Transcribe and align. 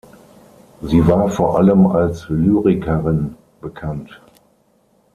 Sie 0.81 1.05
war 1.05 1.29
vor 1.29 1.59
allem 1.59 1.85
als 1.85 2.27
Lyrikerin 2.27 3.37
bekannt. 3.61 4.19